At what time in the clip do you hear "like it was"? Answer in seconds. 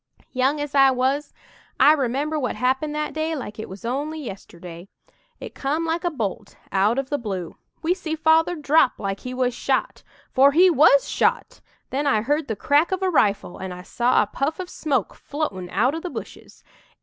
3.35-3.85